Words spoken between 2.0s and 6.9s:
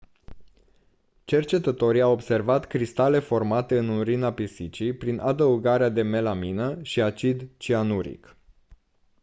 au observat cristale formate în urina pisicii prin adăugarea de melamină